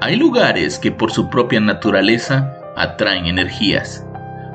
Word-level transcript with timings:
Hay 0.00 0.14
lugares 0.14 0.78
que 0.78 0.92
por 0.92 1.10
su 1.10 1.28
propia 1.28 1.58
naturaleza 1.58 2.54
atraen 2.76 3.26
energías. 3.26 4.06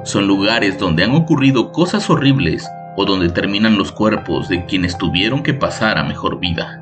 Son 0.06 0.26
lugares 0.26 0.80
donde 0.80 1.04
han 1.04 1.12
ocurrido 1.12 1.74
cosas 1.74 2.10
horribles 2.10 2.66
o 2.96 3.04
donde 3.04 3.28
terminan 3.28 3.78
los 3.78 3.92
cuerpos 3.92 4.48
de 4.48 4.66
quienes 4.66 4.98
tuvieron 4.98 5.44
que 5.44 5.54
pasar 5.54 5.98
a 5.98 6.04
mejor 6.06 6.40
vida. 6.40 6.82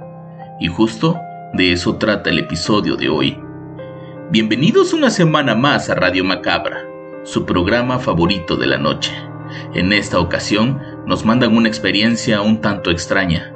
Y 0.60 0.68
justo 0.68 1.20
de 1.54 1.72
eso 1.72 1.96
trata 1.96 2.30
el 2.30 2.38
episodio 2.38 2.96
de 2.98 3.10
hoy. 3.10 3.40
Bienvenidos 4.30 4.94
una 4.94 5.10
semana 5.10 5.56
más 5.56 5.90
a 5.90 5.96
Radio 5.96 6.24
Macabra, 6.24 6.86
su 7.24 7.48
programa 7.48 7.98
favorito 7.98 8.58
de 8.58 8.68
la 8.68 8.78
noche. 8.78 9.12
En 9.74 9.92
esta 9.92 10.20
ocasión 10.20 10.80
nos 11.08 11.26
mandan 11.26 11.58
una 11.58 11.68
experiencia 11.68 12.42
un 12.42 12.62
tanto 12.62 12.92
extraña, 12.92 13.52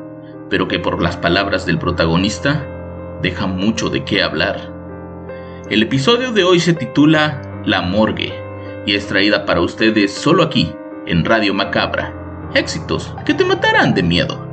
pero 0.49 0.67
que 0.67 0.79
por 0.79 0.99
las 0.99 1.15
palabras 1.15 1.67
del 1.67 1.77
protagonista 1.77 2.65
deja 3.21 3.45
mucho 3.45 3.89
de 3.89 4.03
qué 4.03 4.23
hablar. 4.23 4.74
El 5.67 5.81
episodio 5.81 6.31
de 6.31 6.43
hoy 6.43 6.59
se 6.59 6.73
titula 6.73 7.41
La 7.65 7.81
Morgue 7.81 8.31
y 8.85 8.93
es 8.93 9.07
traída 9.07 9.47
para 9.47 9.61
ustedes 9.61 10.13
solo 10.13 10.43
aquí, 10.43 10.71
en 11.07 11.25
Radio 11.25 11.55
Macabra. 11.55 12.51
Éxitos 12.53 13.15
que 13.25 13.33
te 13.33 13.43
matarán 13.43 13.95
de 13.95 14.03
miedo. 14.03 14.47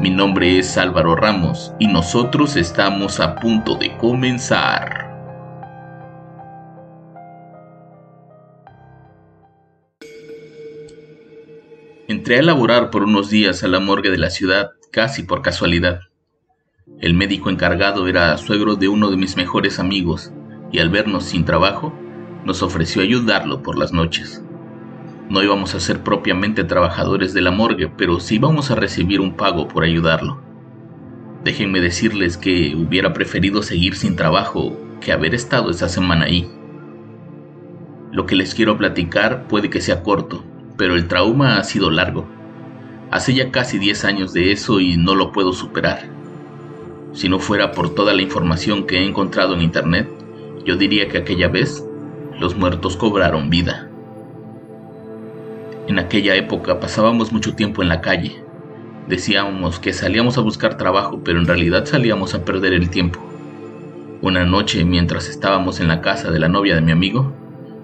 Mi 0.00 0.08
nombre 0.08 0.58
es 0.58 0.78
Álvaro 0.78 1.14
Ramos 1.14 1.74
y 1.78 1.88
nosotros 1.88 2.56
estamos 2.56 3.20
a 3.20 3.34
punto 3.34 3.74
de 3.74 3.98
comenzar. 3.98 5.04
Entré 12.08 12.38
a 12.38 12.42
laborar 12.42 12.88
por 12.90 13.02
unos 13.02 13.28
días 13.28 13.62
a 13.62 13.68
la 13.68 13.78
morgue 13.78 14.10
de 14.10 14.18
la 14.18 14.30
ciudad, 14.30 14.70
casi 14.90 15.22
por 15.22 15.42
casualidad. 15.42 16.00
El 16.98 17.12
médico 17.12 17.50
encargado 17.50 18.08
era 18.08 18.38
suegro 18.38 18.76
de 18.76 18.88
uno 18.88 19.10
de 19.10 19.18
mis 19.18 19.36
mejores 19.36 19.78
amigos, 19.78 20.32
y 20.72 20.78
al 20.78 20.90
vernos 20.90 21.24
sin 21.24 21.44
trabajo, 21.44 21.92
nos 22.44 22.62
ofreció 22.62 23.02
ayudarlo 23.02 23.62
por 23.62 23.78
las 23.78 23.92
noches. 23.92 24.42
No 25.28 25.42
íbamos 25.42 25.74
a 25.74 25.80
ser 25.80 26.02
propiamente 26.02 26.62
trabajadores 26.62 27.34
de 27.34 27.42
la 27.42 27.50
morgue, 27.50 27.88
pero 27.88 28.20
sí 28.20 28.36
íbamos 28.36 28.70
a 28.70 28.76
recibir 28.76 29.20
un 29.20 29.34
pago 29.34 29.66
por 29.66 29.82
ayudarlo. 29.82 30.40
Déjenme 31.42 31.80
decirles 31.80 32.36
que 32.36 32.74
hubiera 32.76 33.12
preferido 33.12 33.62
seguir 33.62 33.96
sin 33.96 34.16
trabajo 34.16 34.76
que 35.00 35.12
haber 35.12 35.34
estado 35.34 35.70
esa 35.70 35.88
semana 35.88 36.26
ahí. 36.26 36.50
Lo 38.12 38.26
que 38.26 38.36
les 38.36 38.54
quiero 38.54 38.78
platicar 38.78 39.46
puede 39.48 39.68
que 39.68 39.80
sea 39.80 40.02
corto, 40.02 40.44
pero 40.76 40.94
el 40.94 41.08
trauma 41.08 41.58
ha 41.58 41.64
sido 41.64 41.90
largo. 41.90 42.26
Hace 43.10 43.34
ya 43.34 43.50
casi 43.50 43.78
10 43.78 44.04
años 44.04 44.32
de 44.32 44.52
eso 44.52 44.80
y 44.80 44.96
no 44.96 45.14
lo 45.14 45.32
puedo 45.32 45.52
superar. 45.52 46.08
Si 47.12 47.28
no 47.28 47.38
fuera 47.38 47.72
por 47.72 47.94
toda 47.94 48.14
la 48.14 48.22
información 48.22 48.86
que 48.86 48.98
he 48.98 49.06
encontrado 49.06 49.54
en 49.54 49.62
Internet, 49.62 50.08
yo 50.66 50.76
diría 50.76 51.08
que 51.08 51.18
aquella 51.18 51.48
vez 51.48 51.86
los 52.40 52.56
muertos 52.56 52.96
cobraron 52.96 53.48
vida. 53.48 53.88
En 55.86 56.00
aquella 56.00 56.34
época 56.34 56.80
pasábamos 56.80 57.32
mucho 57.32 57.54
tiempo 57.54 57.82
en 57.82 57.88
la 57.88 58.00
calle. 58.00 58.42
Decíamos 59.06 59.78
que 59.78 59.92
salíamos 59.92 60.36
a 60.36 60.40
buscar 60.40 60.76
trabajo, 60.76 61.20
pero 61.22 61.38
en 61.38 61.46
realidad 61.46 61.84
salíamos 61.84 62.34
a 62.34 62.44
perder 62.44 62.72
el 62.72 62.90
tiempo. 62.90 63.20
Una 64.20 64.44
noche, 64.44 64.84
mientras 64.84 65.28
estábamos 65.28 65.78
en 65.78 65.86
la 65.86 66.00
casa 66.00 66.32
de 66.32 66.40
la 66.40 66.48
novia 66.48 66.74
de 66.74 66.80
mi 66.80 66.90
amigo, 66.90 67.32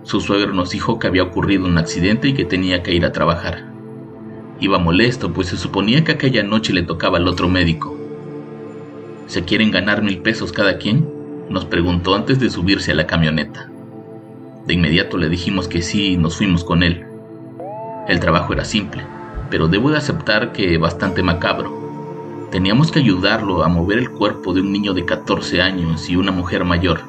su 0.02 0.20
suegro 0.20 0.52
nos 0.52 0.70
dijo 0.70 0.98
que 0.98 1.06
había 1.06 1.22
ocurrido 1.22 1.66
un 1.66 1.78
accidente 1.78 2.26
y 2.26 2.34
que 2.34 2.44
tenía 2.44 2.82
que 2.82 2.92
ir 2.92 3.04
a 3.04 3.12
trabajar. 3.12 3.70
Iba 4.58 4.80
molesto, 4.80 5.32
pues 5.32 5.46
se 5.46 5.56
suponía 5.56 6.02
que 6.02 6.12
aquella 6.12 6.42
noche 6.42 6.72
le 6.72 6.82
tocaba 6.82 7.18
al 7.18 7.28
otro 7.28 7.48
médico. 7.48 7.96
¿Se 9.28 9.44
quieren 9.44 9.70
ganar 9.70 10.02
mil 10.02 10.18
pesos 10.18 10.50
cada 10.50 10.78
quien? 10.78 11.11
Nos 11.48 11.64
preguntó 11.64 12.14
antes 12.14 12.38
de 12.40 12.50
subirse 12.50 12.92
a 12.92 12.94
la 12.94 13.06
camioneta. 13.06 13.68
De 14.66 14.74
inmediato 14.74 15.18
le 15.18 15.28
dijimos 15.28 15.68
que 15.68 15.82
sí 15.82 16.12
y 16.12 16.16
nos 16.16 16.36
fuimos 16.36 16.64
con 16.64 16.82
él. 16.82 17.04
El 18.08 18.20
trabajo 18.20 18.52
era 18.52 18.64
simple, 18.64 19.02
pero 19.50 19.68
debo 19.68 19.90
de 19.90 19.98
aceptar 19.98 20.52
que 20.52 20.78
bastante 20.78 21.22
macabro. 21.22 22.48
Teníamos 22.50 22.92
que 22.92 23.00
ayudarlo 23.00 23.64
a 23.64 23.68
mover 23.68 23.98
el 23.98 24.10
cuerpo 24.10 24.52
de 24.52 24.60
un 24.60 24.72
niño 24.72 24.94
de 24.94 25.04
14 25.04 25.62
años 25.62 26.08
y 26.08 26.16
una 26.16 26.32
mujer 26.32 26.64
mayor, 26.64 27.00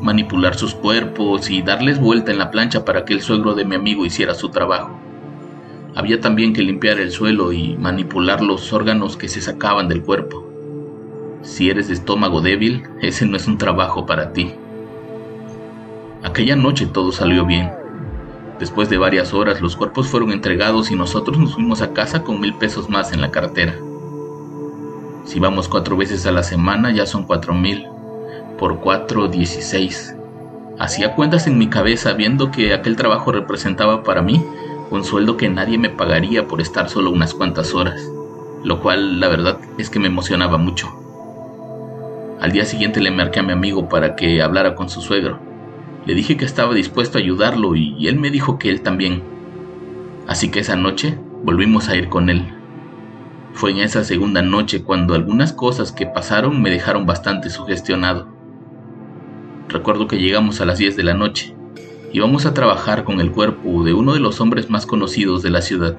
manipular 0.00 0.54
sus 0.54 0.74
cuerpos 0.74 1.50
y 1.50 1.62
darles 1.62 2.00
vuelta 2.00 2.30
en 2.30 2.38
la 2.38 2.50
plancha 2.50 2.84
para 2.84 3.04
que 3.04 3.14
el 3.14 3.22
suegro 3.22 3.54
de 3.54 3.64
mi 3.64 3.74
amigo 3.74 4.06
hiciera 4.06 4.34
su 4.34 4.50
trabajo. 4.50 4.98
Había 5.94 6.20
también 6.20 6.52
que 6.52 6.62
limpiar 6.62 6.98
el 7.00 7.10
suelo 7.10 7.52
y 7.52 7.76
manipular 7.76 8.42
los 8.42 8.72
órganos 8.72 9.16
que 9.16 9.28
se 9.28 9.40
sacaban 9.40 9.88
del 9.88 10.02
cuerpo. 10.02 10.47
Si 11.42 11.70
eres 11.70 11.88
de 11.88 11.94
estómago 11.94 12.40
débil, 12.40 12.84
ese 13.00 13.26
no 13.26 13.36
es 13.36 13.46
un 13.46 13.58
trabajo 13.58 14.06
para 14.06 14.32
ti. 14.32 14.54
Aquella 16.22 16.56
noche 16.56 16.86
todo 16.86 17.12
salió 17.12 17.46
bien. 17.46 17.70
Después 18.58 18.90
de 18.90 18.98
varias 18.98 19.32
horas 19.32 19.60
los 19.60 19.76
cuerpos 19.76 20.08
fueron 20.08 20.32
entregados 20.32 20.90
y 20.90 20.96
nosotros 20.96 21.38
nos 21.38 21.54
fuimos 21.54 21.80
a 21.80 21.92
casa 21.92 22.24
con 22.24 22.40
mil 22.40 22.54
pesos 22.54 22.88
más 22.90 23.12
en 23.12 23.20
la 23.20 23.30
cartera. 23.30 23.76
Si 25.24 25.38
vamos 25.38 25.68
cuatro 25.68 25.96
veces 25.96 26.26
a 26.26 26.32
la 26.32 26.42
semana 26.42 26.90
ya 26.90 27.06
son 27.06 27.24
cuatro 27.24 27.54
mil. 27.54 27.86
Por 28.58 28.80
cuatro, 28.80 29.28
dieciséis. 29.28 30.16
Hacía 30.78 31.14
cuentas 31.14 31.46
en 31.46 31.56
mi 31.56 31.68
cabeza 31.68 32.14
viendo 32.14 32.50
que 32.50 32.74
aquel 32.74 32.96
trabajo 32.96 33.30
representaba 33.30 34.02
para 34.02 34.22
mí 34.22 34.44
un 34.90 35.04
sueldo 35.04 35.36
que 35.36 35.48
nadie 35.48 35.78
me 35.78 35.90
pagaría 35.90 36.48
por 36.48 36.60
estar 36.60 36.88
solo 36.88 37.10
unas 37.10 37.34
cuantas 37.34 37.74
horas, 37.74 38.10
lo 38.64 38.80
cual 38.80 39.20
la 39.20 39.28
verdad 39.28 39.58
es 39.76 39.90
que 39.90 39.98
me 40.00 40.08
emocionaba 40.08 40.56
mucho. 40.56 40.88
Al 42.40 42.52
día 42.52 42.64
siguiente 42.64 43.00
le 43.00 43.10
marqué 43.10 43.40
a 43.40 43.42
mi 43.42 43.52
amigo 43.52 43.88
para 43.88 44.14
que 44.14 44.40
hablara 44.40 44.76
con 44.76 44.88
su 44.88 45.00
suegro. 45.00 45.40
Le 46.06 46.14
dije 46.14 46.36
que 46.36 46.44
estaba 46.44 46.72
dispuesto 46.72 47.18
a 47.18 47.20
ayudarlo 47.20 47.74
y 47.74 48.06
él 48.06 48.20
me 48.20 48.30
dijo 48.30 48.58
que 48.58 48.70
él 48.70 48.82
también. 48.82 49.22
Así 50.28 50.48
que 50.50 50.60
esa 50.60 50.76
noche 50.76 51.18
volvimos 51.42 51.88
a 51.88 51.96
ir 51.96 52.08
con 52.08 52.30
él. 52.30 52.54
Fue 53.54 53.72
en 53.72 53.78
esa 53.78 54.04
segunda 54.04 54.40
noche 54.40 54.84
cuando 54.84 55.14
algunas 55.14 55.52
cosas 55.52 55.90
que 55.90 56.06
pasaron 56.06 56.62
me 56.62 56.70
dejaron 56.70 57.06
bastante 57.06 57.50
sugestionado. 57.50 58.28
Recuerdo 59.68 60.06
que 60.06 60.18
llegamos 60.18 60.60
a 60.60 60.64
las 60.64 60.78
10 60.78 60.96
de 60.96 61.02
la 61.02 61.14
noche. 61.14 61.56
Íbamos 62.12 62.46
a 62.46 62.54
trabajar 62.54 63.02
con 63.02 63.20
el 63.20 63.32
cuerpo 63.32 63.82
de 63.82 63.94
uno 63.94 64.14
de 64.14 64.20
los 64.20 64.40
hombres 64.40 64.70
más 64.70 64.86
conocidos 64.86 65.42
de 65.42 65.50
la 65.50 65.60
ciudad. 65.60 65.96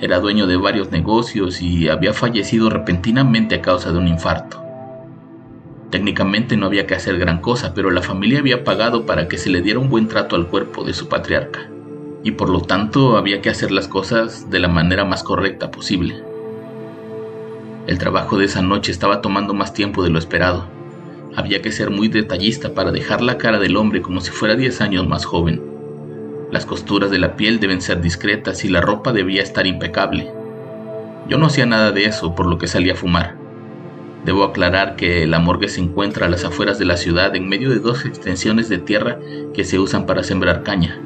Era 0.00 0.20
dueño 0.20 0.46
de 0.46 0.56
varios 0.56 0.92
negocios 0.92 1.60
y 1.60 1.88
había 1.88 2.12
fallecido 2.12 2.70
repentinamente 2.70 3.56
a 3.56 3.60
causa 3.60 3.90
de 3.90 3.98
un 3.98 4.06
infarto. 4.06 4.67
Técnicamente 5.90 6.56
no 6.56 6.66
había 6.66 6.86
que 6.86 6.94
hacer 6.94 7.18
gran 7.18 7.40
cosa, 7.40 7.72
pero 7.72 7.90
la 7.90 8.02
familia 8.02 8.40
había 8.40 8.62
pagado 8.62 9.06
para 9.06 9.26
que 9.26 9.38
se 9.38 9.48
le 9.48 9.62
diera 9.62 9.78
un 9.78 9.88
buen 9.88 10.06
trato 10.06 10.36
al 10.36 10.48
cuerpo 10.48 10.84
de 10.84 10.92
su 10.92 11.08
patriarca, 11.08 11.70
y 12.22 12.32
por 12.32 12.50
lo 12.50 12.60
tanto 12.60 13.16
había 13.16 13.40
que 13.40 13.48
hacer 13.48 13.70
las 13.70 13.88
cosas 13.88 14.50
de 14.50 14.58
la 14.58 14.68
manera 14.68 15.06
más 15.06 15.22
correcta 15.22 15.70
posible. 15.70 16.22
El 17.86 17.96
trabajo 17.96 18.36
de 18.36 18.44
esa 18.44 18.60
noche 18.60 18.92
estaba 18.92 19.22
tomando 19.22 19.54
más 19.54 19.72
tiempo 19.72 20.02
de 20.02 20.10
lo 20.10 20.18
esperado. 20.18 20.66
Había 21.34 21.62
que 21.62 21.72
ser 21.72 21.88
muy 21.88 22.08
detallista 22.08 22.74
para 22.74 22.92
dejar 22.92 23.22
la 23.22 23.38
cara 23.38 23.58
del 23.58 23.78
hombre 23.78 24.02
como 24.02 24.20
si 24.20 24.30
fuera 24.30 24.56
10 24.56 24.82
años 24.82 25.08
más 25.08 25.24
joven. 25.24 25.62
Las 26.50 26.66
costuras 26.66 27.10
de 27.10 27.18
la 27.18 27.34
piel 27.34 27.60
deben 27.60 27.80
ser 27.80 28.02
discretas 28.02 28.62
y 28.66 28.68
la 28.68 28.82
ropa 28.82 29.14
debía 29.14 29.42
estar 29.42 29.66
impecable. 29.66 30.30
Yo 31.28 31.38
no 31.38 31.46
hacía 31.46 31.64
nada 31.64 31.90
de 31.90 32.04
eso, 32.04 32.34
por 32.34 32.44
lo 32.44 32.58
que 32.58 32.66
salí 32.66 32.90
a 32.90 32.94
fumar. 32.94 33.37
Debo 34.28 34.44
aclarar 34.44 34.94
que 34.94 35.26
la 35.26 35.38
morgue 35.38 35.70
se 35.70 35.80
encuentra 35.80 36.26
a 36.26 36.28
las 36.28 36.44
afueras 36.44 36.78
de 36.78 36.84
la 36.84 36.98
ciudad 36.98 37.34
en 37.34 37.48
medio 37.48 37.70
de 37.70 37.78
dos 37.78 38.04
extensiones 38.04 38.68
de 38.68 38.76
tierra 38.76 39.18
que 39.54 39.64
se 39.64 39.78
usan 39.78 40.04
para 40.04 40.22
sembrar 40.22 40.64
caña. 40.64 41.00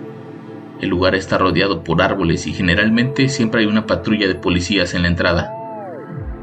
El 0.81 0.89
lugar 0.89 1.15
está 1.15 1.39
rodeado 1.39 1.85
por 1.85 2.03
árboles 2.03 2.49
y 2.49 2.53
generalmente 2.53 3.29
siempre 3.29 3.61
hay 3.61 3.69
una 3.69 3.87
patrulla 3.87 4.27
de 4.27 4.35
policías 4.35 4.93
en 4.95 5.03
la 5.03 5.09
entrada. 5.09 5.53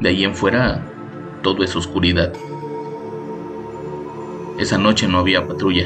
De 0.00 0.08
ahí 0.08 0.24
en 0.24 0.34
fuera, 0.34 0.86
todo 1.42 1.64
es 1.64 1.76
oscuridad. 1.76 2.32
Esa 4.58 4.78
noche 4.78 5.06
no 5.06 5.18
había 5.18 5.46
patrulla. 5.46 5.84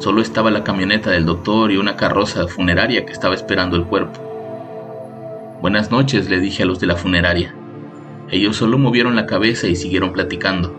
Solo 0.00 0.20
estaba 0.20 0.50
la 0.50 0.64
camioneta 0.64 1.12
del 1.12 1.26
doctor 1.26 1.70
y 1.70 1.76
una 1.76 1.94
carroza 1.94 2.48
funeraria 2.48 3.06
que 3.06 3.12
estaba 3.12 3.36
esperando 3.36 3.76
el 3.76 3.84
cuerpo. 3.84 4.20
Buenas 5.60 5.92
noches, 5.92 6.28
le 6.28 6.40
dije 6.40 6.64
a 6.64 6.66
los 6.66 6.80
de 6.80 6.88
la 6.88 6.96
funeraria. 6.96 7.54
Ellos 8.30 8.56
solo 8.56 8.76
movieron 8.76 9.16
la 9.16 9.24
cabeza 9.24 9.68
y 9.68 9.76
siguieron 9.76 10.12
platicando. 10.12 10.74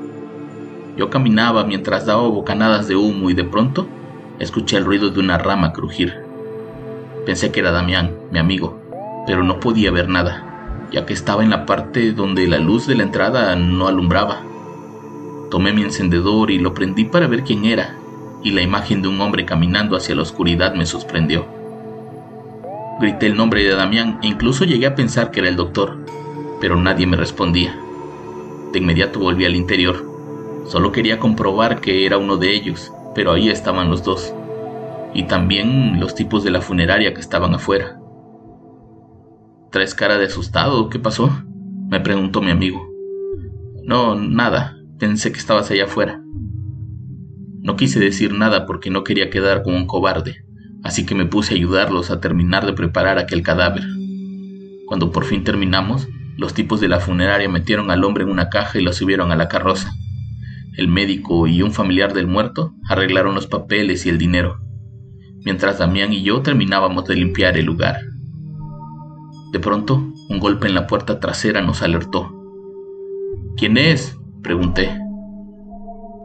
Yo 0.95 1.09
caminaba 1.09 1.63
mientras 1.63 2.05
daba 2.05 2.27
bocanadas 2.27 2.87
de 2.87 2.95
humo 2.95 3.29
y 3.29 3.33
de 3.33 3.43
pronto 3.43 3.87
escuché 4.37 4.77
el 4.77 4.85
ruido 4.85 5.09
de 5.09 5.19
una 5.19 5.37
rama 5.39 5.73
crujir. 5.73 6.13
Pensé 7.25 7.51
que 7.51 7.61
era 7.61 7.71
Damián, 7.71 8.15
mi 8.31 8.37
amigo, 8.37 8.79
pero 9.25 9.43
no 9.43 9.59
podía 9.59 9.91
ver 9.91 10.09
nada, 10.09 10.85
ya 10.91 11.05
que 11.05 11.13
estaba 11.13 11.43
en 11.43 11.49
la 11.49 11.65
parte 11.65 12.11
donde 12.11 12.47
la 12.47 12.59
luz 12.59 12.85
de 12.85 12.95
la 12.95 13.03
entrada 13.03 13.55
no 13.55 13.87
alumbraba. 13.87 14.41
Tomé 15.49 15.73
mi 15.73 15.81
encendedor 15.81 16.51
y 16.51 16.59
lo 16.59 16.75
prendí 16.75 17.05
para 17.05 17.27
ver 17.27 17.43
quién 17.43 17.65
era, 17.65 17.95
y 18.43 18.51
la 18.51 18.61
imagen 18.61 19.01
de 19.01 19.07
un 19.07 19.19
hombre 19.21 19.45
caminando 19.45 19.97
hacia 19.97 20.15
la 20.15 20.21
oscuridad 20.21 20.75
me 20.75 20.85
sorprendió. 20.85 21.47
Grité 23.01 23.25
el 23.25 23.35
nombre 23.35 23.63
de 23.63 23.73
Damián 23.73 24.19
e 24.21 24.27
incluso 24.27 24.65
llegué 24.65 24.85
a 24.85 24.95
pensar 24.95 25.31
que 25.31 25.39
era 25.39 25.49
el 25.49 25.55
doctor, 25.55 25.97
pero 26.59 26.75
nadie 26.75 27.07
me 27.07 27.17
respondía. 27.17 27.79
De 28.71 28.79
inmediato 28.79 29.19
volví 29.19 29.45
al 29.45 29.55
interior. 29.55 30.05
Solo 30.65 30.91
quería 30.91 31.19
comprobar 31.19 31.81
que 31.81 32.05
era 32.05 32.17
uno 32.17 32.37
de 32.37 32.53
ellos, 32.53 32.91
pero 33.15 33.31
ahí 33.31 33.49
estaban 33.49 33.89
los 33.89 34.03
dos. 34.03 34.33
Y 35.13 35.23
también 35.23 35.99
los 35.99 36.15
tipos 36.15 36.43
de 36.43 36.51
la 36.51 36.61
funeraria 36.61 37.13
que 37.13 37.21
estaban 37.21 37.53
afuera. 37.55 37.99
¿Traes 39.71 39.95
cara 39.95 40.17
de 40.17 40.25
asustado? 40.25 40.89
¿Qué 40.89 40.99
pasó? 40.99 41.31
me 41.89 41.99
preguntó 41.99 42.41
mi 42.41 42.51
amigo. 42.51 42.87
No, 43.83 44.15
nada. 44.15 44.77
Pensé 44.99 45.31
que 45.31 45.39
estabas 45.39 45.71
allá 45.71 45.85
afuera. 45.85 46.21
No 47.61 47.75
quise 47.75 47.99
decir 47.99 48.33
nada 48.33 48.65
porque 48.65 48.89
no 48.89 49.03
quería 49.03 49.29
quedar 49.29 49.63
como 49.63 49.77
un 49.77 49.87
cobarde, 49.87 50.45
así 50.83 51.05
que 51.05 51.15
me 51.15 51.25
puse 51.25 51.53
a 51.53 51.57
ayudarlos 51.57 52.11
a 52.11 52.19
terminar 52.19 52.65
de 52.65 52.73
preparar 52.73 53.17
aquel 53.17 53.41
cadáver. 53.41 53.83
Cuando 54.85 55.11
por 55.11 55.25
fin 55.25 55.43
terminamos, 55.43 56.07
los 56.39 56.53
tipos 56.53 56.79
de 56.79 56.87
la 56.87 57.01
funeraria 57.01 57.49
metieron 57.49 57.91
al 57.91 58.03
hombre 58.05 58.23
en 58.23 58.29
una 58.29 58.49
caja 58.49 58.79
y 58.79 58.81
lo 58.81 58.93
subieron 58.93 59.33
a 59.33 59.35
la 59.35 59.49
carroza. 59.49 59.91
El 60.77 60.87
médico 60.87 61.47
y 61.47 61.61
un 61.61 61.73
familiar 61.73 62.13
del 62.13 62.27
muerto 62.27 62.73
arreglaron 62.87 63.35
los 63.35 63.45
papeles 63.45 64.05
y 64.05 64.09
el 64.09 64.17
dinero, 64.17 64.57
mientras 65.43 65.79
Damián 65.79 66.13
y 66.13 66.23
yo 66.23 66.41
terminábamos 66.41 67.05
de 67.05 67.17
limpiar 67.17 67.57
el 67.57 67.65
lugar. 67.65 67.99
De 69.51 69.59
pronto, 69.59 70.13
un 70.29 70.39
golpe 70.39 70.67
en 70.67 70.75
la 70.75 70.87
puerta 70.87 71.19
trasera 71.19 71.61
nos 71.61 71.81
alertó. 71.81 72.33
¿Quién 73.57 73.77
es? 73.77 74.17
pregunté. 74.41 74.97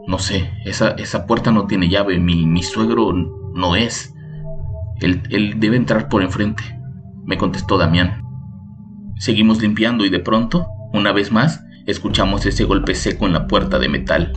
No 0.07 0.17
sé, 0.19 0.49
esa, 0.63 0.91
esa 0.91 1.25
puerta 1.25 1.51
no 1.51 1.67
tiene 1.67 1.89
llave, 1.89 2.19
mi, 2.19 2.45
mi 2.45 2.63
suegro 2.63 3.11
no 3.53 3.75
es. 3.75 4.13
Él, 5.01 5.23
él 5.29 5.59
debe 5.59 5.75
entrar 5.75 6.07
por 6.07 6.21
enfrente, 6.21 6.63
me 7.25 7.37
contestó 7.37 7.77
Damián. 7.77 8.24
Seguimos 9.17 9.61
limpiando 9.61 10.05
y 10.05 10.09
de 10.09 10.19
pronto, 10.19 10.67
una 10.93 11.11
vez 11.11 11.31
más, 11.31 11.63
escuchamos 11.85 12.45
ese 12.45 12.65
golpe 12.65 12.95
seco 12.95 13.25
en 13.25 13.33
la 13.33 13.47
puerta 13.47 13.79
de 13.79 13.89
metal. 13.89 14.33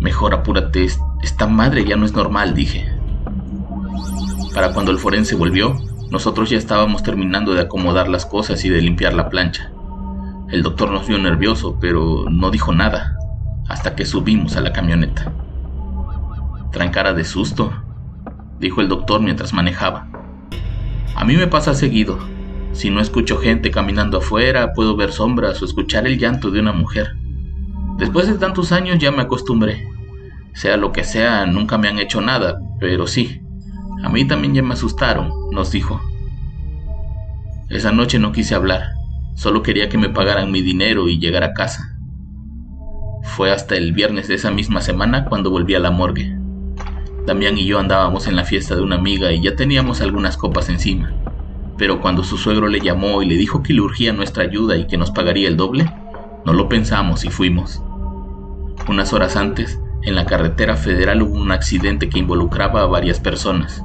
Mejor 0.00 0.34
apúrate, 0.34 0.86
esta 1.22 1.46
madre 1.46 1.84
ya 1.84 1.96
no 1.96 2.06
es 2.06 2.12
normal, 2.12 2.54
dije. 2.54 2.88
Para 4.54 4.72
cuando 4.72 4.92
el 4.92 4.98
forense 4.98 5.34
volvió, 5.34 5.76
nosotros 6.10 6.50
ya 6.50 6.58
estábamos 6.58 7.02
terminando 7.02 7.54
de 7.54 7.62
acomodar 7.62 8.08
las 8.08 8.26
cosas 8.26 8.64
y 8.64 8.68
de 8.68 8.80
limpiar 8.80 9.14
la 9.14 9.28
plancha. 9.28 9.72
El 10.50 10.62
doctor 10.62 10.90
nos 10.90 11.06
vio 11.06 11.18
nervioso, 11.18 11.78
pero 11.80 12.24
no 12.30 12.50
dijo 12.50 12.72
nada 12.72 13.18
hasta 13.68 13.94
que 13.94 14.06
subimos 14.06 14.56
a 14.56 14.60
la 14.60 14.72
camioneta. 14.72 15.32
Traen 16.72 16.90
cara 16.90 17.12
de 17.12 17.24
susto, 17.24 17.72
dijo 18.58 18.80
el 18.80 18.88
doctor 18.88 19.20
mientras 19.20 19.52
manejaba. 19.52 20.08
A 21.14 21.24
mí 21.24 21.36
me 21.36 21.46
pasa 21.46 21.74
seguido. 21.74 22.18
Si 22.72 22.90
no 22.90 23.00
escucho 23.00 23.38
gente 23.38 23.70
caminando 23.70 24.18
afuera, 24.18 24.72
puedo 24.72 24.96
ver 24.96 25.12
sombras 25.12 25.60
o 25.62 25.64
escuchar 25.64 26.06
el 26.06 26.18
llanto 26.18 26.50
de 26.50 26.60
una 26.60 26.72
mujer. 26.72 27.16
Después 27.96 28.28
de 28.28 28.34
tantos 28.34 28.72
años 28.72 28.98
ya 28.98 29.10
me 29.10 29.22
acostumbré. 29.22 29.88
Sea 30.52 30.76
lo 30.76 30.92
que 30.92 31.04
sea, 31.04 31.46
nunca 31.46 31.78
me 31.78 31.88
han 31.88 31.98
hecho 31.98 32.20
nada, 32.20 32.60
pero 32.80 33.06
sí, 33.06 33.40
a 34.02 34.08
mí 34.08 34.24
también 34.26 34.54
ya 34.54 34.62
me 34.62 34.74
asustaron, 34.74 35.32
nos 35.50 35.72
dijo. 35.72 36.00
Esa 37.68 37.92
noche 37.92 38.18
no 38.18 38.32
quise 38.32 38.54
hablar, 38.54 38.92
solo 39.34 39.62
quería 39.62 39.88
que 39.88 39.98
me 39.98 40.08
pagaran 40.08 40.52
mi 40.52 40.62
dinero 40.62 41.08
y 41.08 41.18
llegar 41.18 41.42
a 41.44 41.52
casa. 41.52 41.96
Fue 43.24 43.50
hasta 43.50 43.76
el 43.76 43.92
viernes 43.92 44.28
de 44.28 44.34
esa 44.34 44.50
misma 44.50 44.80
semana 44.80 45.24
cuando 45.26 45.50
volví 45.50 45.74
a 45.74 45.80
la 45.80 45.90
morgue. 45.90 46.36
Damián 47.26 47.58
y 47.58 47.66
yo 47.66 47.78
andábamos 47.78 48.26
en 48.26 48.36
la 48.36 48.44
fiesta 48.44 48.74
de 48.74 48.82
una 48.82 48.96
amiga 48.96 49.32
y 49.32 49.42
ya 49.42 49.54
teníamos 49.54 50.00
algunas 50.00 50.36
copas 50.36 50.68
encima. 50.68 51.12
Pero 51.78 52.00
cuando 52.00 52.24
su 52.24 52.36
suegro 52.36 52.68
le 52.68 52.80
llamó 52.80 53.22
y 53.22 53.26
le 53.26 53.36
dijo 53.36 53.62
que 53.62 53.72
le 53.72 53.80
urgía 53.80 54.12
nuestra 54.12 54.42
ayuda 54.44 54.76
y 54.76 54.86
que 54.86 54.98
nos 54.98 55.10
pagaría 55.10 55.48
el 55.48 55.56
doble, 55.56 55.90
no 56.44 56.52
lo 56.52 56.68
pensamos 56.68 57.24
y 57.24 57.30
fuimos. 57.30 57.80
Unas 58.88 59.12
horas 59.12 59.36
antes, 59.36 59.80
en 60.02 60.14
la 60.14 60.26
carretera 60.26 60.76
federal 60.76 61.22
hubo 61.22 61.34
un 61.40 61.52
accidente 61.52 62.08
que 62.08 62.18
involucraba 62.18 62.82
a 62.82 62.86
varias 62.86 63.20
personas, 63.20 63.82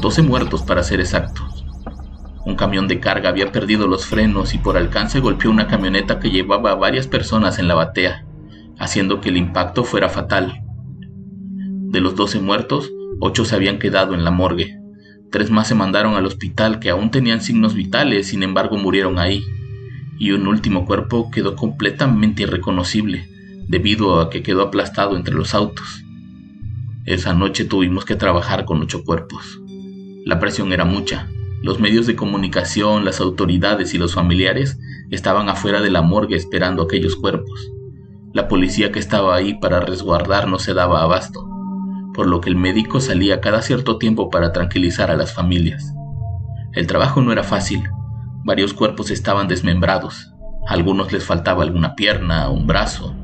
12 0.00 0.22
muertos 0.22 0.62
para 0.62 0.82
ser 0.82 1.00
exactos. 1.00 1.64
Un 2.44 2.56
camión 2.56 2.88
de 2.88 3.00
carga 3.00 3.28
había 3.28 3.52
perdido 3.52 3.86
los 3.86 4.06
frenos 4.06 4.54
y 4.54 4.58
por 4.58 4.76
alcance 4.76 5.20
golpeó 5.20 5.50
una 5.50 5.68
camioneta 5.68 6.18
que 6.18 6.30
llevaba 6.30 6.72
a 6.72 6.76
varias 6.76 7.06
personas 7.06 7.58
en 7.58 7.68
la 7.68 7.74
batea 7.74 8.24
haciendo 8.78 9.20
que 9.20 9.28
el 9.28 9.36
impacto 9.36 9.84
fuera 9.84 10.08
fatal. 10.08 10.62
De 11.90 12.00
los 12.00 12.14
12 12.14 12.40
muertos, 12.40 12.90
8 13.20 13.44
se 13.44 13.54
habían 13.54 13.78
quedado 13.78 14.14
en 14.14 14.24
la 14.24 14.30
morgue. 14.30 14.77
Tres 15.30 15.50
más 15.50 15.68
se 15.68 15.74
mandaron 15.74 16.14
al 16.14 16.24
hospital 16.24 16.80
que 16.80 16.90
aún 16.90 17.10
tenían 17.10 17.42
signos 17.42 17.74
vitales, 17.74 18.28
sin 18.28 18.42
embargo 18.42 18.78
murieron 18.78 19.18
ahí. 19.18 19.44
Y 20.18 20.32
un 20.32 20.46
último 20.46 20.86
cuerpo 20.86 21.30
quedó 21.30 21.54
completamente 21.54 22.44
irreconocible, 22.44 23.28
debido 23.68 24.20
a 24.20 24.30
que 24.30 24.42
quedó 24.42 24.62
aplastado 24.62 25.16
entre 25.16 25.34
los 25.34 25.54
autos. 25.54 26.02
Esa 27.04 27.34
noche 27.34 27.64
tuvimos 27.64 28.04
que 28.04 28.16
trabajar 28.16 28.64
con 28.64 28.80
ocho 28.80 29.04
cuerpos. 29.04 29.60
La 30.24 30.38
presión 30.38 30.72
era 30.72 30.84
mucha. 30.84 31.28
Los 31.62 31.80
medios 31.80 32.06
de 32.06 32.16
comunicación, 32.16 33.04
las 33.04 33.20
autoridades 33.20 33.92
y 33.94 33.98
los 33.98 34.14
familiares 34.14 34.78
estaban 35.10 35.48
afuera 35.48 35.80
de 35.80 35.90
la 35.90 36.02
morgue 36.02 36.36
esperando 36.36 36.82
aquellos 36.82 37.16
cuerpos. 37.16 37.70
La 38.32 38.46
policía 38.46 38.92
que 38.92 38.98
estaba 38.98 39.34
ahí 39.34 39.54
para 39.54 39.80
resguardar 39.80 40.48
no 40.48 40.58
se 40.58 40.74
daba 40.74 41.02
abasto, 41.02 41.48
por 42.18 42.26
lo 42.26 42.40
que 42.40 42.50
el 42.50 42.56
médico 42.56 43.00
salía 43.00 43.40
cada 43.40 43.62
cierto 43.62 43.96
tiempo 43.96 44.28
para 44.28 44.50
tranquilizar 44.50 45.08
a 45.12 45.16
las 45.16 45.32
familias. 45.32 45.94
El 46.72 46.88
trabajo 46.88 47.22
no 47.22 47.30
era 47.30 47.44
fácil, 47.44 47.88
varios 48.42 48.74
cuerpos 48.74 49.12
estaban 49.12 49.46
desmembrados, 49.46 50.34
a 50.66 50.72
algunos 50.74 51.12
les 51.12 51.22
faltaba 51.22 51.62
alguna 51.62 51.94
pierna, 51.94 52.50
un 52.50 52.66
brazo, 52.66 53.14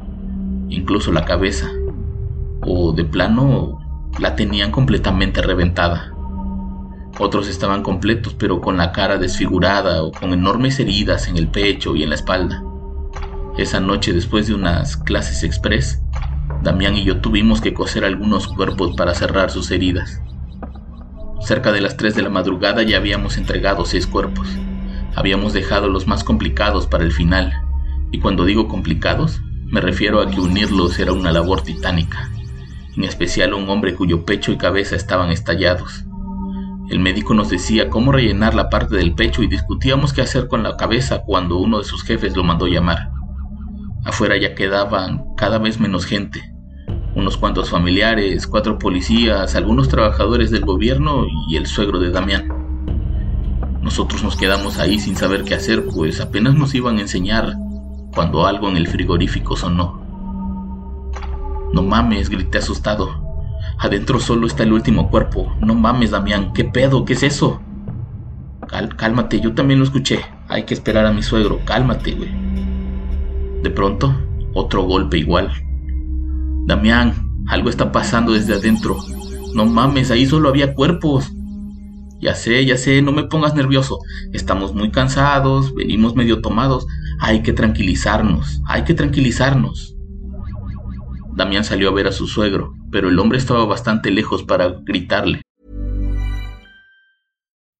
incluso 0.68 1.10
la 1.10 1.24
cabeza, 1.24 1.68
o 2.64 2.92
de 2.92 3.04
plano 3.04 3.80
la 4.20 4.36
tenían 4.36 4.70
completamente 4.70 5.42
reventada. 5.42 6.14
Otros 7.18 7.48
estaban 7.48 7.82
completos 7.82 8.36
pero 8.38 8.60
con 8.60 8.76
la 8.76 8.92
cara 8.92 9.18
desfigurada 9.18 10.04
o 10.04 10.12
con 10.12 10.32
enormes 10.32 10.78
heridas 10.78 11.26
en 11.26 11.36
el 11.36 11.48
pecho 11.48 11.96
y 11.96 12.04
en 12.04 12.10
la 12.10 12.14
espalda. 12.14 12.62
Esa 13.58 13.80
noche, 13.80 14.12
después 14.12 14.46
de 14.46 14.54
unas 14.54 14.96
clases 14.96 15.42
express, 15.42 16.00
Damián 16.62 16.96
y 16.96 17.04
yo 17.04 17.20
tuvimos 17.20 17.60
que 17.60 17.74
coser 17.74 18.04
algunos 18.04 18.48
cuerpos 18.48 18.96
para 18.96 19.14
cerrar 19.14 19.50
sus 19.50 19.70
heridas. 19.70 20.22
Cerca 21.40 21.72
de 21.72 21.80
las 21.80 21.96
3 21.96 22.14
de 22.14 22.22
la 22.22 22.30
madrugada 22.30 22.82
ya 22.82 22.96
habíamos 22.96 23.36
entregado 23.36 23.84
seis 23.84 24.06
cuerpos. 24.06 24.48
Habíamos 25.14 25.52
dejado 25.52 25.88
los 25.88 26.06
más 26.06 26.24
complicados 26.24 26.86
para 26.86 27.04
el 27.04 27.12
final, 27.12 27.52
y 28.10 28.18
cuando 28.18 28.44
digo 28.44 28.66
complicados, 28.66 29.40
me 29.66 29.80
refiero 29.80 30.20
a 30.20 30.30
que 30.30 30.40
unirlos 30.40 30.98
era 30.98 31.12
una 31.12 31.32
labor 31.32 31.62
titánica, 31.62 32.30
en 32.96 33.04
especial 33.04 33.54
un 33.54 33.68
hombre 33.68 33.94
cuyo 33.94 34.24
pecho 34.24 34.52
y 34.52 34.56
cabeza 34.56 34.96
estaban 34.96 35.30
estallados. 35.30 36.04
El 36.88 36.98
médico 36.98 37.34
nos 37.34 37.50
decía 37.50 37.90
cómo 37.90 38.12
rellenar 38.12 38.54
la 38.54 38.68
parte 38.68 38.96
del 38.96 39.14
pecho 39.14 39.42
y 39.42 39.48
discutíamos 39.48 40.12
qué 40.12 40.22
hacer 40.22 40.48
con 40.48 40.62
la 40.62 40.76
cabeza 40.76 41.22
cuando 41.26 41.58
uno 41.58 41.78
de 41.78 41.84
sus 41.84 42.04
jefes 42.04 42.36
lo 42.36 42.44
mandó 42.44 42.66
llamar. 42.66 43.10
Afuera 44.04 44.36
ya 44.36 44.54
quedaban 44.54 45.24
cada 45.36 45.58
vez 45.58 45.80
menos 45.80 46.04
gente. 46.04 46.54
Unos 47.14 47.36
cuantos 47.36 47.70
familiares, 47.70 48.46
cuatro 48.46 48.78
policías, 48.78 49.54
algunos 49.54 49.88
trabajadores 49.88 50.50
del 50.50 50.64
gobierno 50.64 51.26
y 51.48 51.56
el 51.56 51.66
suegro 51.66 51.98
de 51.98 52.10
Damián. 52.10 52.48
Nosotros 53.80 54.22
nos 54.22 54.36
quedamos 54.36 54.78
ahí 54.78 54.98
sin 54.98 55.16
saber 55.16 55.44
qué 55.44 55.54
hacer, 55.54 55.86
pues 55.86 56.20
apenas 56.20 56.54
nos 56.54 56.74
iban 56.74 56.98
a 56.98 57.02
enseñar 57.02 57.54
cuando 58.14 58.46
algo 58.46 58.68
en 58.68 58.76
el 58.76 58.88
frigorífico 58.88 59.56
sonó. 59.56 60.02
No 61.72 61.82
mames, 61.82 62.28
grité 62.28 62.58
asustado. 62.58 63.24
Adentro 63.78 64.20
solo 64.20 64.46
está 64.46 64.62
el 64.62 64.72
último 64.72 65.10
cuerpo. 65.10 65.54
No 65.60 65.74
mames, 65.74 66.10
Damián, 66.10 66.52
¿qué 66.52 66.64
pedo? 66.64 67.04
¿Qué 67.04 67.14
es 67.14 67.22
eso? 67.22 67.60
cálmate, 68.96 69.40
yo 69.40 69.54
también 69.54 69.78
lo 69.78 69.84
escuché. 69.84 70.20
Hay 70.48 70.64
que 70.64 70.74
esperar 70.74 71.06
a 71.06 71.12
mi 71.12 71.22
suegro. 71.22 71.60
Cálmate, 71.64 72.12
güey. 72.12 72.53
De 73.64 73.70
pronto, 73.70 74.14
otro 74.52 74.82
golpe 74.82 75.16
igual. 75.16 75.50
Damián, 76.66 77.14
algo 77.48 77.70
está 77.70 77.92
pasando 77.92 78.32
desde 78.32 78.52
adentro. 78.52 78.98
No 79.54 79.64
mames, 79.64 80.10
ahí 80.10 80.26
solo 80.26 80.50
había 80.50 80.74
cuerpos. 80.74 81.32
Ya 82.20 82.34
sé, 82.34 82.66
ya 82.66 82.76
sé, 82.76 83.00
no 83.00 83.10
me 83.10 83.24
pongas 83.24 83.54
nervioso. 83.54 84.00
Estamos 84.34 84.74
muy 84.74 84.90
cansados, 84.90 85.74
venimos 85.74 86.14
medio 86.14 86.42
tomados. 86.42 86.86
Hay 87.20 87.42
que 87.42 87.54
tranquilizarnos, 87.54 88.60
hay 88.66 88.84
que 88.84 88.92
tranquilizarnos. 88.92 89.96
Damián 91.34 91.64
salió 91.64 91.88
a 91.88 91.94
ver 91.94 92.06
a 92.06 92.12
su 92.12 92.26
suegro, 92.26 92.74
pero 92.90 93.08
el 93.08 93.18
hombre 93.18 93.38
estaba 93.38 93.64
bastante 93.64 94.10
lejos 94.10 94.42
para 94.42 94.68
gritarle. 94.84 95.40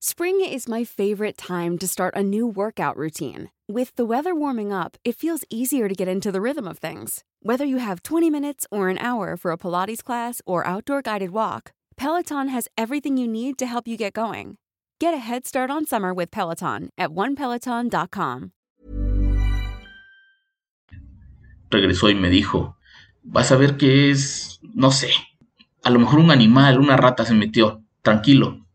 Spring 0.06 0.38
is 0.44 0.68
my 0.68 0.84
favorite 0.84 1.38
time 1.38 1.78
to 1.78 1.88
start 1.88 2.14
a 2.14 2.22
new 2.22 2.46
workout 2.46 2.94
routine. 2.94 3.50
With 3.70 3.96
the 3.96 4.04
weather 4.04 4.34
warming 4.34 4.70
up, 4.70 4.98
it 5.02 5.16
feels 5.16 5.46
easier 5.48 5.88
to 5.88 5.94
get 5.94 6.08
into 6.08 6.30
the 6.30 6.42
rhythm 6.42 6.68
of 6.68 6.76
things. 6.76 7.24
Whether 7.40 7.64
you 7.64 7.78
have 7.78 8.02
20 8.02 8.28
minutes 8.28 8.66
or 8.70 8.90
an 8.90 8.98
hour 8.98 9.34
for 9.38 9.50
a 9.50 9.56
Pilates 9.56 10.04
class 10.04 10.42
or 10.44 10.66
outdoor 10.66 11.00
guided 11.00 11.30
walk, 11.30 11.72
Peloton 11.96 12.48
has 12.48 12.68
everything 12.76 13.16
you 13.16 13.26
need 13.26 13.56
to 13.56 13.64
help 13.64 13.88
you 13.88 13.96
get 13.96 14.12
going. 14.12 14.58
Get 15.00 15.14
a 15.14 15.24
head 15.24 15.46
start 15.46 15.70
on 15.70 15.86
summer 15.86 16.12
with 16.12 16.30
Peloton 16.30 16.90
at 16.98 17.08
onepeloton.com. 17.08 18.52
Regresó 21.70 22.10
y 22.10 22.14
me 22.14 22.28
dijo, 22.28 22.76
vas 23.22 23.50
a 23.52 23.56
ver 23.56 23.78
que 23.78 24.10
es, 24.10 24.60
no 24.74 24.90
sé, 24.90 25.08
a 25.82 25.88
lo 25.88 25.98
mejor 25.98 26.18
un 26.18 26.30
animal, 26.30 26.78
una 26.78 26.98
rata 26.98 27.24
se 27.24 27.32
metió, 27.32 27.82
tranquilo. 28.02 28.66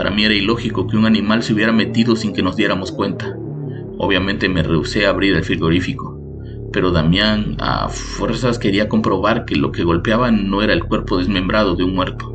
Para 0.00 0.10
mí 0.10 0.24
era 0.24 0.32
ilógico 0.32 0.86
que 0.86 0.96
un 0.96 1.04
animal 1.04 1.42
se 1.42 1.52
hubiera 1.52 1.72
metido 1.72 2.16
sin 2.16 2.32
que 2.32 2.42
nos 2.42 2.56
diéramos 2.56 2.90
cuenta. 2.90 3.36
Obviamente 3.98 4.48
me 4.48 4.62
rehusé 4.62 5.04
a 5.04 5.10
abrir 5.10 5.36
el 5.36 5.44
frigorífico, 5.44 6.18
pero 6.72 6.90
Damián 6.90 7.56
a 7.58 7.90
fuerzas 7.90 8.58
quería 8.58 8.88
comprobar 8.88 9.44
que 9.44 9.56
lo 9.56 9.72
que 9.72 9.84
golpeaba 9.84 10.30
no 10.30 10.62
era 10.62 10.72
el 10.72 10.84
cuerpo 10.84 11.18
desmembrado 11.18 11.76
de 11.76 11.84
un 11.84 11.94
muerto. 11.94 12.34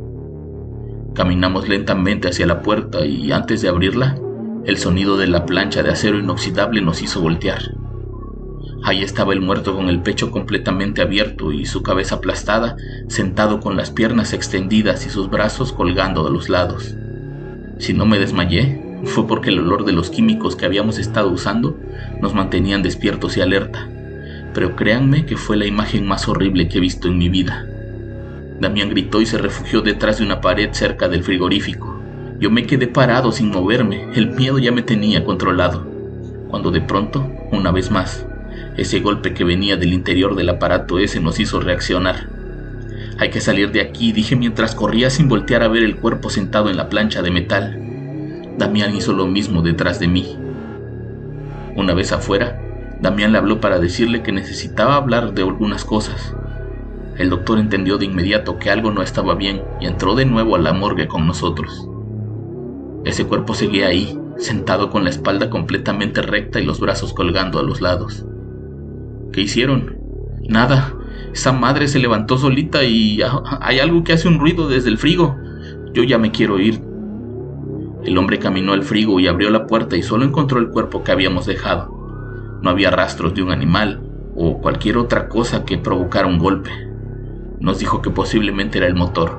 Caminamos 1.16 1.68
lentamente 1.68 2.28
hacia 2.28 2.46
la 2.46 2.62
puerta 2.62 3.04
y 3.04 3.32
antes 3.32 3.62
de 3.62 3.68
abrirla, 3.68 4.16
el 4.64 4.76
sonido 4.76 5.16
de 5.16 5.26
la 5.26 5.44
plancha 5.44 5.82
de 5.82 5.90
acero 5.90 6.20
inoxidable 6.20 6.82
nos 6.82 7.02
hizo 7.02 7.20
voltear. 7.20 7.62
Ahí 8.84 9.02
estaba 9.02 9.32
el 9.32 9.40
muerto 9.40 9.74
con 9.74 9.88
el 9.88 10.02
pecho 10.02 10.30
completamente 10.30 11.02
abierto 11.02 11.50
y 11.50 11.66
su 11.66 11.82
cabeza 11.82 12.14
aplastada, 12.14 12.76
sentado 13.08 13.58
con 13.58 13.76
las 13.76 13.90
piernas 13.90 14.34
extendidas 14.34 15.04
y 15.04 15.10
sus 15.10 15.28
brazos 15.28 15.72
colgando 15.72 16.22
de 16.22 16.30
los 16.30 16.48
lados. 16.48 16.94
Si 17.78 17.92
no 17.92 18.06
me 18.06 18.18
desmayé, 18.18 18.80
fue 19.04 19.26
porque 19.26 19.50
el 19.50 19.58
olor 19.58 19.84
de 19.84 19.92
los 19.92 20.10
químicos 20.10 20.56
que 20.56 20.66
habíamos 20.66 20.98
estado 20.98 21.30
usando 21.30 21.78
nos 22.20 22.34
mantenían 22.34 22.82
despiertos 22.82 23.36
y 23.36 23.40
alerta. 23.40 23.88
Pero 24.54 24.74
créanme 24.74 25.26
que 25.26 25.36
fue 25.36 25.56
la 25.56 25.66
imagen 25.66 26.06
más 26.06 26.28
horrible 26.28 26.68
que 26.68 26.78
he 26.78 26.80
visto 26.80 27.08
en 27.08 27.18
mi 27.18 27.28
vida. 27.28 27.66
Damián 28.60 28.88
gritó 28.88 29.20
y 29.20 29.26
se 29.26 29.36
refugió 29.36 29.82
detrás 29.82 30.18
de 30.18 30.24
una 30.24 30.40
pared 30.40 30.70
cerca 30.72 31.08
del 31.08 31.22
frigorífico. 31.22 32.00
Yo 32.40 32.50
me 32.50 32.64
quedé 32.64 32.86
parado 32.86 33.32
sin 33.32 33.50
moverme, 33.50 34.08
el 34.14 34.30
miedo 34.30 34.58
ya 34.58 34.72
me 34.72 34.82
tenía 34.82 35.24
controlado. 35.24 35.86
Cuando 36.48 36.70
de 36.70 36.80
pronto, 36.80 37.30
una 37.52 37.70
vez 37.70 37.90
más, 37.90 38.26
ese 38.76 39.00
golpe 39.00 39.34
que 39.34 39.44
venía 39.44 39.76
del 39.76 39.92
interior 39.92 40.34
del 40.36 40.48
aparato 40.48 40.98
ese 40.98 41.20
nos 41.20 41.38
hizo 41.38 41.60
reaccionar. 41.60 42.35
Hay 43.18 43.30
que 43.30 43.40
salir 43.40 43.72
de 43.72 43.80
aquí, 43.80 44.12
dije 44.12 44.36
mientras 44.36 44.74
corría 44.74 45.08
sin 45.08 45.28
voltear 45.28 45.62
a 45.62 45.68
ver 45.68 45.82
el 45.82 45.96
cuerpo 45.96 46.28
sentado 46.28 46.68
en 46.68 46.76
la 46.76 46.88
plancha 46.88 47.22
de 47.22 47.30
metal. 47.30 47.82
Damián 48.58 48.94
hizo 48.94 49.12
lo 49.12 49.26
mismo 49.26 49.62
detrás 49.62 49.98
de 49.98 50.08
mí. 50.08 50.36
Una 51.76 51.94
vez 51.94 52.12
afuera, 52.12 52.60
Damián 53.00 53.32
le 53.32 53.38
habló 53.38 53.60
para 53.60 53.78
decirle 53.78 54.22
que 54.22 54.32
necesitaba 54.32 54.96
hablar 54.96 55.32
de 55.32 55.42
algunas 55.42 55.84
cosas. 55.84 56.34
El 57.18 57.30
doctor 57.30 57.58
entendió 57.58 57.96
de 57.96 58.04
inmediato 58.04 58.58
que 58.58 58.70
algo 58.70 58.90
no 58.90 59.02
estaba 59.02 59.34
bien 59.34 59.62
y 59.80 59.86
entró 59.86 60.14
de 60.14 60.26
nuevo 60.26 60.56
a 60.56 60.58
la 60.58 60.72
morgue 60.72 61.08
con 61.08 61.26
nosotros. 61.26 61.88
Ese 63.04 63.24
cuerpo 63.24 63.54
seguía 63.54 63.86
ahí, 63.86 64.18
sentado 64.36 64.90
con 64.90 65.04
la 65.04 65.10
espalda 65.10 65.48
completamente 65.48 66.20
recta 66.20 66.60
y 66.60 66.64
los 66.64 66.80
brazos 66.80 67.14
colgando 67.14 67.58
a 67.58 67.62
los 67.62 67.80
lados. 67.80 68.26
¿Qué 69.32 69.42
hicieron? 69.42 69.98
Nada, 70.48 70.94
esa 71.36 71.52
madre 71.52 71.86
se 71.86 71.98
levantó 71.98 72.38
solita 72.38 72.82
y 72.82 73.20
hay 73.60 73.78
algo 73.78 74.02
que 74.04 74.14
hace 74.14 74.26
un 74.26 74.38
ruido 74.38 74.68
desde 74.68 74.88
el 74.88 74.96
frigo. 74.96 75.36
Yo 75.92 76.02
ya 76.02 76.16
me 76.16 76.30
quiero 76.30 76.58
ir. 76.58 76.80
El 78.04 78.16
hombre 78.16 78.38
caminó 78.38 78.72
al 78.72 78.84
frigo 78.84 79.20
y 79.20 79.26
abrió 79.26 79.50
la 79.50 79.66
puerta 79.66 79.98
y 79.98 80.02
solo 80.02 80.24
encontró 80.24 80.58
el 80.58 80.70
cuerpo 80.70 81.04
que 81.04 81.12
habíamos 81.12 81.44
dejado. 81.44 82.58
No 82.62 82.70
había 82.70 82.90
rastros 82.90 83.34
de 83.34 83.42
un 83.42 83.50
animal 83.50 84.00
o 84.34 84.62
cualquier 84.62 84.96
otra 84.96 85.28
cosa 85.28 85.66
que 85.66 85.76
provocara 85.76 86.26
un 86.26 86.38
golpe. 86.38 86.70
Nos 87.60 87.80
dijo 87.80 88.00
que 88.00 88.08
posiblemente 88.08 88.78
era 88.78 88.86
el 88.86 88.94
motor. 88.94 89.38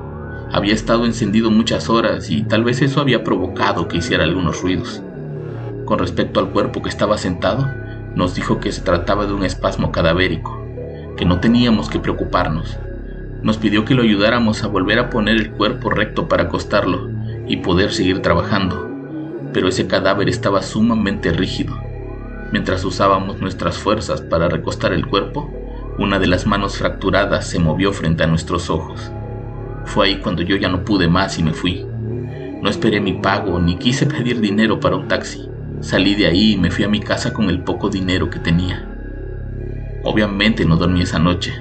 Había 0.52 0.74
estado 0.74 1.04
encendido 1.04 1.50
muchas 1.50 1.90
horas 1.90 2.30
y 2.30 2.42
tal 2.42 2.62
vez 2.62 2.80
eso 2.80 3.00
había 3.00 3.24
provocado 3.24 3.88
que 3.88 3.98
hiciera 3.98 4.22
algunos 4.22 4.62
ruidos. 4.62 5.02
Con 5.84 5.98
respecto 5.98 6.38
al 6.38 6.50
cuerpo 6.50 6.80
que 6.80 6.90
estaba 6.90 7.18
sentado, 7.18 7.68
nos 8.14 8.36
dijo 8.36 8.60
que 8.60 8.70
se 8.70 8.82
trataba 8.82 9.26
de 9.26 9.32
un 9.32 9.42
espasmo 9.44 9.90
cadavérico 9.90 10.67
que 11.18 11.26
no 11.26 11.40
teníamos 11.40 11.90
que 11.90 11.98
preocuparnos. 11.98 12.78
Nos 13.42 13.58
pidió 13.58 13.84
que 13.84 13.94
lo 13.94 14.02
ayudáramos 14.02 14.62
a 14.62 14.68
volver 14.68 14.98
a 14.98 15.10
poner 15.10 15.36
el 15.36 15.50
cuerpo 15.50 15.90
recto 15.90 16.28
para 16.28 16.44
acostarlo 16.44 17.10
y 17.46 17.58
poder 17.58 17.92
seguir 17.92 18.22
trabajando, 18.22 18.88
pero 19.52 19.68
ese 19.68 19.86
cadáver 19.86 20.28
estaba 20.28 20.62
sumamente 20.62 21.32
rígido. 21.32 21.76
Mientras 22.52 22.84
usábamos 22.84 23.40
nuestras 23.40 23.76
fuerzas 23.76 24.22
para 24.22 24.48
recostar 24.48 24.92
el 24.92 25.06
cuerpo, 25.06 25.52
una 25.98 26.18
de 26.20 26.28
las 26.28 26.46
manos 26.46 26.78
fracturadas 26.78 27.46
se 27.46 27.58
movió 27.58 27.92
frente 27.92 28.22
a 28.22 28.28
nuestros 28.28 28.70
ojos. 28.70 29.10
Fue 29.84 30.06
ahí 30.06 30.18
cuando 30.18 30.42
yo 30.42 30.56
ya 30.56 30.68
no 30.68 30.84
pude 30.84 31.08
más 31.08 31.38
y 31.38 31.42
me 31.42 31.52
fui. 31.52 31.84
No 32.62 32.70
esperé 32.70 33.00
mi 33.00 33.14
pago 33.14 33.58
ni 33.58 33.76
quise 33.76 34.06
pedir 34.06 34.40
dinero 34.40 34.78
para 34.78 34.96
un 34.96 35.08
taxi. 35.08 35.48
Salí 35.80 36.14
de 36.14 36.26
ahí 36.26 36.52
y 36.52 36.56
me 36.56 36.70
fui 36.70 36.84
a 36.84 36.88
mi 36.88 37.00
casa 37.00 37.32
con 37.32 37.50
el 37.50 37.60
poco 37.60 37.90
dinero 37.90 38.30
que 38.30 38.38
tenía. 38.38 38.87
Obviamente 40.02 40.64
no 40.64 40.76
dormí 40.76 41.02
esa 41.02 41.18
noche. 41.18 41.52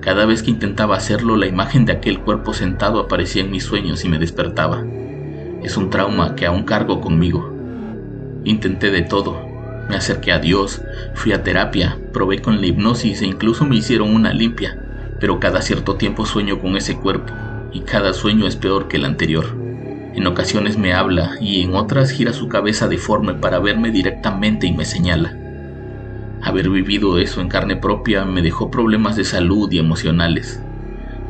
Cada 0.00 0.24
vez 0.24 0.42
que 0.42 0.50
intentaba 0.50 0.96
hacerlo, 0.96 1.36
la 1.36 1.46
imagen 1.46 1.84
de 1.84 1.92
aquel 1.92 2.20
cuerpo 2.20 2.54
sentado 2.54 3.00
aparecía 3.00 3.42
en 3.42 3.50
mis 3.50 3.64
sueños 3.64 4.04
y 4.04 4.08
me 4.08 4.18
despertaba. 4.18 4.84
Es 5.62 5.76
un 5.76 5.90
trauma 5.90 6.34
que 6.36 6.46
aún 6.46 6.62
cargo 6.62 7.00
conmigo. 7.00 7.52
Intenté 8.44 8.90
de 8.90 9.02
todo. 9.02 9.38
Me 9.88 9.96
acerqué 9.96 10.32
a 10.32 10.38
Dios, 10.38 10.80
fui 11.14 11.32
a 11.32 11.42
terapia, 11.42 11.98
probé 12.12 12.40
con 12.40 12.60
la 12.60 12.66
hipnosis 12.66 13.22
e 13.22 13.26
incluso 13.26 13.66
me 13.66 13.76
hicieron 13.76 14.14
una 14.14 14.32
limpia, 14.32 14.78
pero 15.18 15.40
cada 15.40 15.60
cierto 15.60 15.96
tiempo 15.96 16.24
sueño 16.24 16.60
con 16.60 16.76
ese 16.76 16.96
cuerpo 16.96 17.32
y 17.72 17.80
cada 17.80 18.12
sueño 18.12 18.46
es 18.46 18.56
peor 18.56 18.88
que 18.88 18.96
el 18.96 19.04
anterior. 19.04 19.46
En 20.14 20.26
ocasiones 20.26 20.78
me 20.78 20.92
habla 20.92 21.32
y 21.40 21.62
en 21.62 21.74
otras 21.74 22.10
gira 22.10 22.32
su 22.32 22.48
cabeza 22.48 22.88
deforme 22.88 23.34
para 23.34 23.58
verme 23.58 23.90
directamente 23.90 24.66
y 24.66 24.72
me 24.72 24.84
señala. 24.84 25.39
Haber 26.42 26.70
vivido 26.70 27.18
eso 27.18 27.40
en 27.40 27.48
carne 27.48 27.76
propia 27.76 28.24
me 28.24 28.42
dejó 28.42 28.70
problemas 28.70 29.16
de 29.16 29.24
salud 29.24 29.70
y 29.70 29.78
emocionales. 29.78 30.62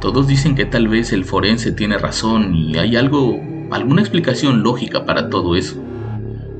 Todos 0.00 0.26
dicen 0.26 0.55
que 0.55 0.64
tal 0.64 0.88
vez 0.88 1.12
el 1.12 1.25
forense 1.25 1.73
tiene 1.73 1.99
razón 1.99 2.55
y 2.55 2.79
hay 2.79 2.97
algo, 2.97 3.40
alguna 3.71 4.00
explicación 4.00 4.62
lógica 4.62 5.05
para 5.05 5.29
todo 5.29 5.57
eso. 5.57 5.83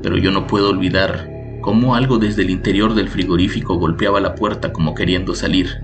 Pero 0.03 0.17
yo 0.17 0.31
no 0.31 0.47
puedo 0.47 0.69
olvidar 0.69 1.29
cómo 1.61 1.95
algo 1.95 2.17
desde 2.17 2.41
el 2.41 2.49
interior 2.49 2.93
del 2.93 3.07
frigorífico 3.07 3.75
golpeaba 3.75 4.19
la 4.19 4.35
puerta 4.35 4.73
como 4.73 4.95
queriendo 4.95 5.33
salir 5.33 5.81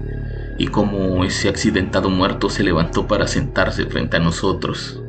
y 0.57 0.67
cómo 0.67 1.23
ese 1.23 1.49
accidentado 1.49 2.09
muerto 2.09 2.49
se 2.49 2.63
levantó 2.63 3.07
para 3.07 3.27
sentarse 3.27 3.85
frente 3.85 4.17
a 4.17 4.19
nosotros. 4.19 5.01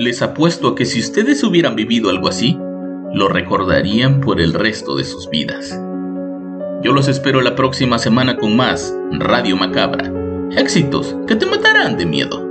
Les 0.00 0.22
apuesto 0.22 0.68
a 0.68 0.74
que 0.74 0.86
si 0.86 0.98
ustedes 0.98 1.44
hubieran 1.44 1.76
vivido 1.76 2.08
algo 2.08 2.28
así, 2.28 2.56
lo 3.12 3.28
recordarían 3.28 4.22
por 4.22 4.40
el 4.40 4.54
resto 4.54 4.96
de 4.96 5.04
sus 5.04 5.28
vidas. 5.28 5.78
Yo 6.82 6.94
los 6.94 7.06
espero 7.06 7.42
la 7.42 7.54
próxima 7.54 7.98
semana 7.98 8.38
con 8.38 8.56
más 8.56 8.96
Radio 9.12 9.58
Macabra. 9.58 10.10
Éxitos 10.56 11.14
que 11.28 11.36
te 11.36 11.44
matarán 11.44 11.98
de 11.98 12.06
miedo. 12.06 12.42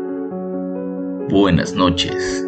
Buenas 1.27 1.73
noches. 1.73 2.47